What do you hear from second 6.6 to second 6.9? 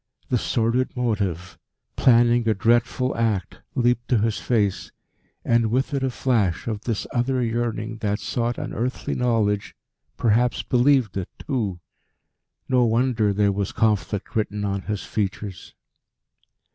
of